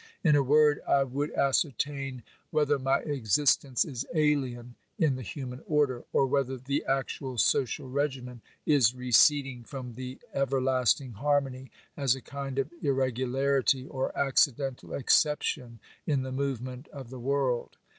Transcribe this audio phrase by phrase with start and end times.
[0.23, 6.05] In a word, I would ascertain whether my existence is alien in the human order,
[6.11, 12.57] or whether the actual social regimen is receding from the everlasting harmony, as a kind
[12.57, 15.77] of irregularity or accidental exception
[16.07, 17.77] in the movement of the world.